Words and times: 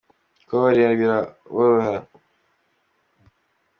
kubabarira 0.47 0.89
birabohora. 0.99 1.95